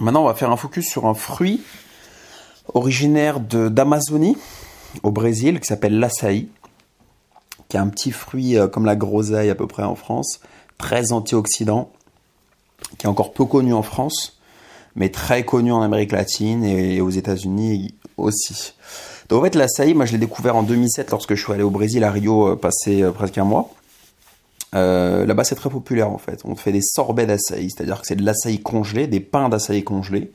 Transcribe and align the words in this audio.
Maintenant, 0.00 0.22
on 0.22 0.26
va 0.26 0.34
faire 0.34 0.50
un 0.50 0.56
focus 0.56 0.88
sur 0.88 1.06
un 1.06 1.14
fruit 1.14 1.60
originaire 2.74 3.40
d'Amazonie, 3.40 4.36
au 5.02 5.10
Brésil, 5.10 5.60
qui 5.60 5.66
s'appelle 5.66 5.98
l'açaï, 5.98 6.48
qui 7.68 7.76
est 7.76 7.80
un 7.80 7.88
petit 7.88 8.10
fruit 8.10 8.58
euh, 8.58 8.68
comme 8.68 8.84
la 8.84 8.96
groseille 8.96 9.50
à 9.50 9.54
peu 9.54 9.66
près 9.66 9.82
en 9.82 9.94
France, 9.94 10.40
très 10.78 11.12
antioxydant, 11.12 11.90
qui 12.98 13.06
est 13.06 13.08
encore 13.08 13.32
peu 13.32 13.44
connu 13.44 13.72
en 13.72 13.82
France, 13.82 14.40
mais 14.94 15.08
très 15.08 15.44
connu 15.44 15.72
en 15.72 15.82
Amérique 15.82 16.12
latine 16.12 16.64
et 16.64 17.00
aux 17.00 17.10
États-Unis 17.10 17.94
aussi. 18.16 18.74
Donc 19.28 19.40
en 19.40 19.44
fait, 19.44 19.54
l'açaï, 19.54 19.94
moi 19.94 20.04
je 20.04 20.12
l'ai 20.12 20.18
découvert 20.18 20.56
en 20.56 20.62
2007 20.62 21.10
lorsque 21.10 21.34
je 21.34 21.42
suis 21.42 21.52
allé 21.52 21.62
au 21.62 21.70
Brésil 21.70 22.04
à 22.04 22.10
Rio 22.10 22.48
euh, 22.48 22.56
passer 22.56 23.02
euh, 23.02 23.12
presque 23.12 23.38
un 23.38 23.44
mois. 23.44 23.70
Euh, 24.74 25.26
là-bas, 25.26 25.44
c'est 25.44 25.54
très 25.54 25.70
populaire 25.70 26.10
en 26.10 26.18
fait. 26.18 26.40
On 26.44 26.56
fait 26.56 26.72
des 26.72 26.82
sorbets 26.82 27.26
d'açaï, 27.26 27.70
c'est-à-dire 27.70 28.00
que 28.00 28.06
c'est 28.06 28.16
de 28.16 28.24
l'açaï 28.24 28.60
congelé, 28.60 29.06
des 29.06 29.20
pains 29.20 29.48
d'açaï 29.48 29.84
congelés, 29.84 30.32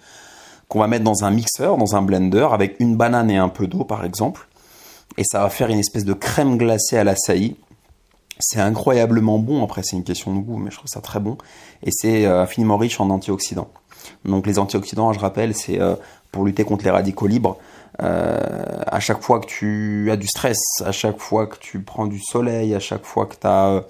qu'on 0.67 0.79
va 0.79 0.87
mettre 0.87 1.03
dans 1.03 1.23
un 1.23 1.31
mixeur, 1.31 1.77
dans 1.77 1.95
un 1.95 2.01
blender, 2.01 2.47
avec 2.51 2.79
une 2.79 2.95
banane 2.95 3.31
et 3.31 3.37
un 3.37 3.49
peu 3.49 3.67
d'eau 3.67 3.83
par 3.83 4.05
exemple. 4.05 4.47
Et 5.17 5.23
ça 5.23 5.41
va 5.41 5.49
faire 5.49 5.69
une 5.69 5.79
espèce 5.79 6.05
de 6.05 6.13
crème 6.13 6.57
glacée 6.57 6.97
à 6.97 7.03
l'açaï. 7.03 7.55
C'est 8.39 8.59
incroyablement 8.59 9.39
bon, 9.39 9.63
après 9.63 9.81
c'est 9.83 9.95
une 9.95 10.03
question 10.03 10.35
de 10.35 10.39
goût, 10.39 10.57
mais 10.57 10.69
je 10.69 10.77
trouve 10.77 10.89
ça 10.89 11.01
très 11.01 11.19
bon. 11.19 11.37
Et 11.83 11.89
c'est 11.91 12.27
euh, 12.27 12.43
infiniment 12.43 12.77
riche 12.77 12.99
en 12.99 13.09
antioxydants. 13.09 13.69
Donc 14.25 14.45
les 14.45 14.59
antioxydants, 14.59 15.13
je 15.13 15.19
rappelle, 15.19 15.55
c'est 15.55 15.81
euh, 15.81 15.95
pour 16.31 16.45
lutter 16.45 16.63
contre 16.63 16.83
les 16.83 16.91
radicaux 16.91 17.25
libres. 17.25 17.57
à 17.97 18.99
chaque 18.99 19.23
fois 19.23 19.39
que 19.39 19.47
tu 19.47 20.11
as 20.11 20.17
du 20.17 20.27
stress, 20.27 20.59
à 20.85 20.91
chaque 20.91 21.17
fois 21.17 21.47
que 21.47 21.57
tu 21.57 21.81
prends 21.81 22.05
du 22.05 22.19
soleil, 22.19 22.75
à 22.75 22.79
chaque 22.79 23.05
fois 23.05 23.25
que 23.25 23.33
tu 23.33 23.47
as 23.47 23.83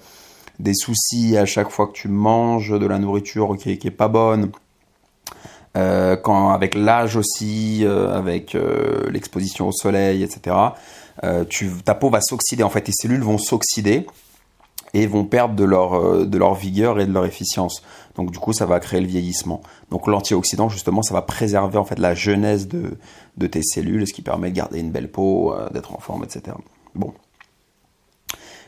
des 0.58 0.74
soucis 0.74 1.36
à 1.36 1.46
chaque 1.46 1.70
fois 1.70 1.86
que 1.86 1.92
tu 1.92 2.08
manges 2.08 2.78
de 2.78 2.86
la 2.86 2.98
nourriture 2.98 3.56
qui 3.56 3.70
est, 3.70 3.90
pas 3.90 4.08
bonne. 4.08 4.50
Euh, 5.76 6.16
quand 6.16 6.50
avec 6.50 6.74
l'âge 6.74 7.16
aussi, 7.16 7.84
euh, 7.84 8.16
avec 8.16 8.54
euh, 8.54 9.08
l'exposition 9.10 9.68
au 9.68 9.72
soleil, 9.72 10.22
etc. 10.22 10.56
ta 11.84 11.94
peau 11.94 12.10
va 12.10 12.20
s'oxyder 12.20 12.62
en 12.62 12.70
fait, 12.70 12.82
tes 12.82 12.92
cellules 12.92 13.22
vont 13.22 13.38
s'oxyder 13.38 14.06
et 14.94 15.06
vont 15.06 15.24
perdre 15.24 15.54
de 15.54 15.64
leur 15.64 16.26
de 16.26 16.38
leur 16.38 16.54
vigueur 16.54 16.98
et 16.98 17.06
de 17.06 17.12
leur 17.12 17.26
efficience. 17.26 17.82
Donc 18.16 18.32
du 18.32 18.38
coup, 18.38 18.52
ça 18.52 18.66
va 18.66 18.80
créer 18.80 19.00
le 19.00 19.06
vieillissement. 19.06 19.60
Donc 19.90 20.06
l'antioxydant 20.08 20.68
justement, 20.68 21.02
ça 21.02 21.14
va 21.14 21.22
préserver 21.22 21.78
en 21.78 21.84
fait 21.84 21.98
la 21.98 22.14
jeunesse 22.14 22.66
de 22.66 22.96
de 23.36 23.46
tes 23.46 23.62
cellules, 23.62 24.08
ce 24.08 24.12
qui 24.12 24.22
permet 24.22 24.50
de 24.50 24.56
garder 24.56 24.80
une 24.80 24.90
belle 24.90 25.10
peau, 25.10 25.54
d'être 25.72 25.94
en 25.94 25.98
forme, 25.98 26.24
etc. 26.24 26.56
Bon. 26.94 27.12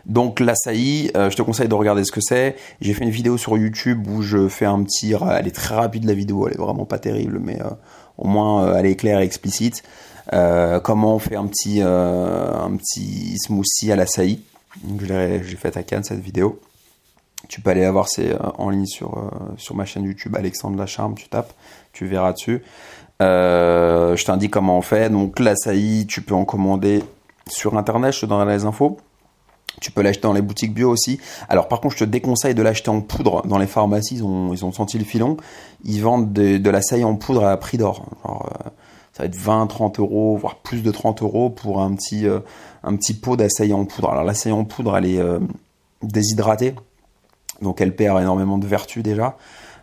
Donc 0.06 0.40
l'açaï, 0.40 1.10
euh, 1.16 1.30
je 1.30 1.36
te 1.36 1.42
conseille 1.42 1.68
de 1.68 1.74
regarder 1.74 2.04
ce 2.04 2.12
que 2.12 2.20
c'est. 2.20 2.56
J'ai 2.80 2.94
fait 2.94 3.04
une 3.04 3.10
vidéo 3.10 3.36
sur 3.36 3.56
YouTube 3.56 4.06
où 4.08 4.22
je 4.22 4.48
fais 4.48 4.64
un 4.64 4.82
petit, 4.82 5.12
elle 5.12 5.46
est 5.46 5.54
très 5.54 5.74
rapide 5.74 6.04
la 6.04 6.14
vidéo, 6.14 6.46
elle 6.46 6.54
est 6.54 6.60
vraiment 6.60 6.86
pas 6.86 6.98
terrible, 6.98 7.38
mais 7.42 7.60
euh, 7.60 7.70
au 8.18 8.26
moins 8.26 8.64
euh, 8.64 8.76
elle 8.76 8.86
est 8.86 8.96
claire 8.96 9.20
et 9.20 9.24
explicite. 9.24 9.82
comment 10.30 11.14
on 11.14 11.18
fait 11.18 11.36
un 11.36 11.46
petit, 11.46 11.80
un 11.82 12.76
petit 12.76 13.36
smoothie 13.38 13.92
à 13.92 13.96
l'açaï. 13.96 14.40
J'ai 15.00 15.56
fait 15.56 15.76
à 15.76 15.82
Cannes 15.82 16.04
cette 16.04 16.20
vidéo. 16.20 16.60
Tu 17.48 17.60
peux 17.60 17.70
aller 17.70 17.80
la 17.80 17.90
voir, 17.90 18.08
c'est 18.08 18.36
en 18.58 18.70
ligne 18.70 18.86
sur, 18.86 19.30
sur 19.56 19.74
ma 19.74 19.84
chaîne 19.84 20.04
YouTube 20.04 20.36
Alexandre 20.36 20.78
Lacharme, 20.78 21.14
tu 21.14 21.28
tapes, 21.28 21.52
tu 21.92 22.06
verras 22.06 22.32
dessus. 22.32 22.62
je 23.20 24.24
t'indique 24.24 24.52
comment 24.52 24.78
on 24.78 24.82
fait. 24.82 25.10
Donc 25.10 25.40
l'açaï, 25.40 26.06
tu 26.06 26.22
peux 26.22 26.34
en 26.34 26.44
commander 26.44 27.02
sur 27.48 27.76
internet, 27.76 28.14
je 28.14 28.20
te 28.20 28.26
donnerai 28.26 28.54
les 28.54 28.64
infos. 28.64 28.98
Tu 29.80 29.90
peux 29.90 30.02
l'acheter 30.02 30.22
dans 30.22 30.32
les 30.32 30.42
boutiques 30.42 30.74
bio 30.74 30.90
aussi. 30.90 31.20
Alors 31.48 31.68
par 31.68 31.80
contre, 31.80 31.94
je 31.94 32.04
te 32.04 32.10
déconseille 32.10 32.54
de 32.54 32.62
l'acheter 32.62 32.90
en 32.90 33.00
poudre 33.00 33.46
dans 33.46 33.58
les 33.58 33.66
pharmacies. 33.66 34.16
Ils 34.16 34.24
ont, 34.24 34.72
senti 34.72 34.98
le 34.98 35.04
filon. 35.04 35.36
Ils 35.84 36.00
vendent 36.00 36.32
de, 36.32 36.58
de 36.58 37.04
en 37.04 37.16
poudre 37.16 37.44
à 37.44 37.56
prix 37.56 37.78
d'or. 37.78 38.06
Euh, 38.26 38.70
ça 39.12 39.22
va 39.22 39.26
être 39.26 39.36
20, 39.36 39.66
30 39.66 39.98
euros, 39.98 40.36
voire 40.36 40.56
plus 40.56 40.82
de 40.82 40.90
30 40.90 41.22
euros 41.22 41.50
pour 41.50 41.80
un 41.80 41.94
petit, 41.94 42.26
euh, 42.26 42.40
pot 43.22 43.36
d'açaï 43.36 43.72
en 43.72 43.84
poudre. 43.84 44.10
Alors 44.10 44.24
l'açaï 44.24 44.52
en 44.52 44.64
poudre, 44.64 44.96
elle 44.96 45.06
est 45.06 45.18
euh, 45.18 45.40
déshydratée. 46.02 46.74
Donc 47.62 47.80
elle 47.80 47.94
perd 47.94 48.20
énormément 48.20 48.58
de 48.58 48.66
vertus 48.66 49.02
déjà. 49.02 49.36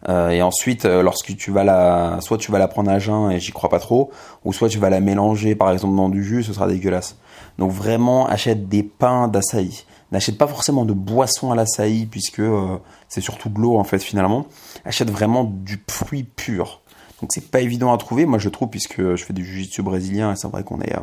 Et 0.08 0.42
ensuite, 0.42 0.86
lorsque 0.86 1.36
tu 1.36 1.52
vas 1.52 1.64
la, 1.64 2.20
soit 2.22 2.38
tu 2.38 2.52
vas 2.52 2.60
la 2.60 2.68
prendre 2.68 2.90
à 2.92 3.00
jeun 3.00 3.32
et 3.32 3.40
j'y 3.40 3.52
crois 3.52 3.70
pas 3.70 3.80
trop, 3.80 4.12
ou 4.46 4.54
soit 4.54 4.70
tu 4.70 4.80
vas 4.80 4.90
la 4.90 5.00
mélanger 5.00 5.56
par 5.56 5.72
exemple 5.72 5.96
dans 5.96 6.10
du 6.10 6.24
jus, 6.24 6.44
ce 6.44 6.54
sera 6.54 6.68
dégueulasse. 6.68 7.18
Donc 7.58 7.72
vraiment, 7.72 8.28
achète 8.28 8.70
des 8.70 8.84
pains 8.84 9.28
d'açaï. 9.28 9.86
N'achète 10.12 10.38
pas 10.38 10.48
forcément 10.48 10.86
de 10.86 10.94
boisson 10.94 11.52
à 11.52 11.56
l'açaï 11.56 12.06
puisque 12.06 12.40
euh, 12.40 12.78
c'est 13.10 13.22
surtout 13.22 13.50
de 13.50 13.60
l'eau 13.60 13.78
en 13.78 13.84
fait 13.84 14.00
finalement. 14.00 14.46
Achète 14.86 15.12
vraiment 15.12 15.44
du 15.44 15.84
fruit 15.90 16.24
pur. 16.24 16.82
Donc 17.22 17.32
c'est 17.34 17.50
pas 17.50 17.62
évident 17.62 17.92
à 17.94 17.98
trouver, 17.98 18.26
moi 18.26 18.40
je 18.40 18.48
trouve 18.50 18.70
puisque 18.70 19.02
je 19.02 19.24
fais 19.24 19.34
du 19.34 19.44
jiu-jitsu 19.44 19.82
brésilien 19.82 20.32
et 20.32 20.36
c'est 20.36 20.48
vrai 20.48 20.64
qu'on 20.64 20.80
est 20.82 20.96
euh, 20.96 21.02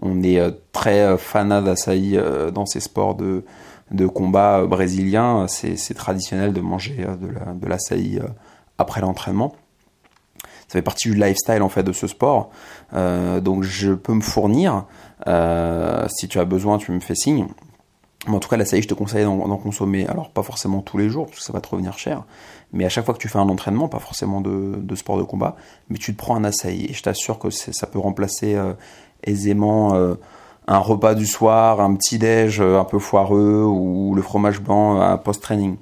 on 0.00 0.22
est 0.22 0.38
euh, 0.38 0.50
très 0.72 1.16
fanat 1.18 1.62
d'açaï 1.62 2.18
dans 2.52 2.66
ces 2.66 2.80
sports 2.80 3.14
de 3.14 4.06
combat 4.06 4.64
brésilien, 4.66 5.46
c'est 5.48 5.94
traditionnel 5.94 6.52
de 6.52 6.60
manger 6.60 7.06
de 7.20 7.66
l'açaï 7.66 8.20
après 8.78 9.00
l'entraînement 9.00 9.54
ça 10.68 10.78
fait 10.78 10.82
partie 10.82 11.10
du 11.10 11.14
lifestyle 11.14 11.62
en 11.62 11.68
fait 11.68 11.82
de 11.82 11.92
ce 11.92 12.06
sport. 12.06 12.50
donc 12.92 13.62
je 13.62 13.92
peux 13.92 14.14
me 14.14 14.22
fournir. 14.22 14.86
si 16.08 16.28
tu 16.28 16.38
as 16.38 16.44
besoin, 16.44 16.78
tu 16.78 16.90
me 16.90 17.00
fais 17.00 17.14
signe. 17.14 17.46
En 18.26 18.38
tout 18.38 18.48
cas, 18.48 18.56
l'açaï, 18.56 18.80
je 18.80 18.88
te 18.88 18.94
conseille 18.94 19.24
d'en 19.24 19.56
consommer. 19.58 20.06
Alors, 20.06 20.30
pas 20.30 20.42
forcément 20.42 20.80
tous 20.80 20.96
les 20.96 21.08
jours, 21.08 21.26
parce 21.26 21.38
que 21.38 21.44
ça 21.44 21.52
va 21.52 21.60
te 21.60 21.68
revenir 21.68 21.98
cher. 21.98 22.24
Mais 22.72 22.84
à 22.84 22.88
chaque 22.88 23.04
fois 23.04 23.14
que 23.14 23.18
tu 23.18 23.28
fais 23.28 23.38
un 23.38 23.48
entraînement, 23.48 23.88
pas 23.88 23.98
forcément 23.98 24.40
de, 24.40 24.94
sport 24.94 25.18
de 25.18 25.22
combat, 25.22 25.56
mais 25.90 25.98
tu 25.98 26.12
te 26.12 26.18
prends 26.18 26.36
un 26.36 26.44
açaï. 26.44 26.86
Et 26.86 26.92
je 26.92 27.02
t'assure 27.02 27.38
que 27.38 27.50
ça 27.50 27.86
peut 27.86 27.98
remplacer 27.98 28.54
euh, 28.54 28.72
aisément 29.22 29.94
euh, 29.94 30.14
un 30.66 30.78
repas 30.78 31.14
du 31.14 31.26
soir, 31.26 31.80
un 31.80 31.94
petit 31.94 32.18
déj 32.18 32.60
euh, 32.60 32.78
un 32.80 32.84
peu 32.84 32.98
foireux 32.98 33.62
ou 33.62 34.14
le 34.14 34.22
fromage 34.22 34.60
blanc 34.60 35.18
post-training. 35.18 35.76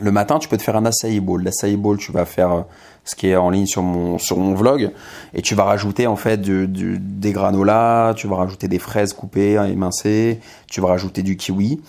Le 0.00 0.12
matin, 0.12 0.38
tu 0.38 0.48
peux 0.48 0.56
te 0.56 0.62
faire 0.62 0.76
un 0.76 0.84
acai 0.84 1.20
bowl. 1.20 1.42
L'acai 1.42 1.76
bowl, 1.76 1.98
tu 1.98 2.12
vas 2.12 2.24
faire 2.24 2.52
euh, 2.52 2.62
ce 3.04 3.14
qui 3.14 3.28
est 3.28 3.36
en 3.36 3.50
ligne 3.50 3.66
sur 3.66 3.82
mon, 3.82 4.18
sur 4.18 4.36
mon 4.36 4.54
vlog 4.54 4.92
et 5.34 5.42
tu 5.42 5.54
vas 5.54 5.64
rajouter 5.64 6.06
en 6.06 6.16
fait 6.16 6.40
des 6.40 7.32
granolas, 7.32 8.12
tu 8.14 8.28
vas 8.28 8.36
rajouter 8.36 8.68
des 8.68 8.78
fraises 8.78 9.14
coupées, 9.14 9.54
émincées, 9.54 10.40
tu 10.68 10.80
vas 10.80 10.88
rajouter 10.88 11.22
du 11.22 11.36
kiwi 11.36 11.80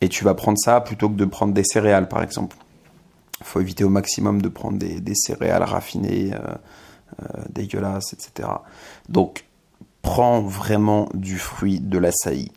et 0.00 0.08
tu 0.08 0.24
vas 0.24 0.34
prendre 0.34 0.58
ça 0.58 0.80
plutôt 0.80 1.08
que 1.08 1.16
de 1.16 1.24
prendre 1.24 1.52
des 1.52 1.64
céréales 1.64 2.08
par 2.08 2.22
exemple. 2.22 2.56
Il 3.40 3.46
faut 3.46 3.60
éviter 3.60 3.84
au 3.84 3.88
maximum 3.88 4.42
de 4.42 4.48
prendre 4.48 4.78
des, 4.78 5.14
céréales 5.14 5.62
raffinées, 5.62 6.32
euh, 6.34 6.54
euh, 7.22 7.42
dégueulasses, 7.50 8.12
etc. 8.12 8.48
Donc, 9.08 9.44
prends 10.02 10.40
vraiment 10.40 11.08
du 11.14 11.38
fruit 11.38 11.80
de 11.80 11.98
l'acai. 11.98 12.50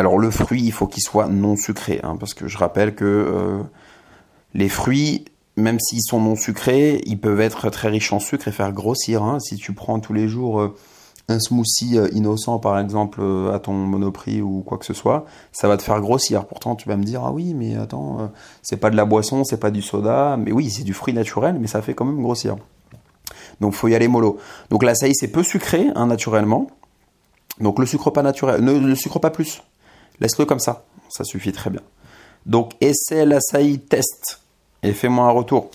Alors 0.00 0.18
le 0.18 0.30
fruit, 0.30 0.62
il 0.62 0.72
faut 0.72 0.86
qu'il 0.86 1.02
soit 1.02 1.28
non 1.28 1.56
sucré, 1.56 2.00
hein, 2.02 2.16
parce 2.18 2.34
que 2.34 2.48
je 2.48 2.56
rappelle 2.58 2.94
que 2.94 3.62
les 4.54 4.68
fruits, 4.68 5.24
même 5.56 5.78
s'ils 5.78 6.02
sont 6.02 6.20
non 6.20 6.36
sucrés, 6.36 7.00
ils 7.06 7.18
peuvent 7.18 7.40
être 7.40 7.70
très 7.70 7.88
riches 7.88 8.12
en 8.12 8.20
sucre 8.20 8.48
et 8.48 8.52
faire 8.52 8.72
grossir. 8.72 9.22
Hein. 9.22 9.38
Si 9.40 9.56
tu 9.56 9.72
prends 9.72 10.00
tous 10.00 10.12
les 10.12 10.28
jours 10.28 10.60
euh, 10.60 10.74
un 11.28 11.38
smoothie 11.38 11.98
euh, 11.98 12.08
innocent, 12.12 12.58
par 12.58 12.78
exemple, 12.78 13.20
euh, 13.22 13.52
à 13.52 13.58
ton 13.58 13.72
monoprix 13.72 14.42
ou 14.42 14.62
quoi 14.66 14.78
que 14.78 14.84
ce 14.84 14.94
soit, 14.94 15.26
ça 15.52 15.68
va 15.68 15.76
te 15.76 15.82
faire 15.82 16.00
grossir. 16.00 16.46
Pourtant, 16.46 16.74
tu 16.74 16.88
vas 16.88 16.96
me 16.96 17.04
dire, 17.04 17.22
ah 17.24 17.32
oui, 17.32 17.54
mais 17.54 17.76
attends, 17.76 18.30
c'est 18.62 18.78
pas 18.78 18.90
de 18.90 18.96
la 18.96 19.04
boisson, 19.04 19.44
c'est 19.44 19.60
pas 19.60 19.70
du 19.70 19.82
soda. 19.82 20.36
Mais 20.36 20.52
oui, 20.52 20.70
c'est 20.70 20.84
du 20.84 20.94
fruit 20.94 21.14
naturel, 21.14 21.58
mais 21.60 21.66
ça 21.66 21.82
fait 21.82 21.94
quand 21.94 22.04
même 22.04 22.22
grossir. 22.22 22.56
Donc, 23.60 23.74
faut 23.74 23.88
y 23.88 23.94
aller 23.94 24.08
mollo. 24.08 24.38
Donc, 24.70 24.82
l'açaï, 24.82 25.14
c'est 25.14 25.28
peu 25.28 25.42
sucré, 25.42 25.88
hein, 25.94 26.06
naturellement. 26.06 26.68
Donc, 27.60 27.78
le 27.78 27.86
sucre 27.86 28.10
pas 28.10 28.22
naturel, 28.22 28.64
ne 28.64 28.72
le 28.72 28.94
sucre 28.94 29.18
pas 29.18 29.30
plus. 29.30 29.62
Laisse-le 30.20 30.44
comme 30.44 30.60
ça. 30.60 30.84
Ça 31.08 31.24
suffit 31.24 31.52
très 31.52 31.70
bien. 31.70 31.82
Donc 32.46 32.72
essaie 32.80 33.26
l'açaï 33.26 33.78
test 33.80 34.40
et 34.82 34.92
fais-moi 34.92 35.26
un 35.26 35.30
retour. 35.30 35.70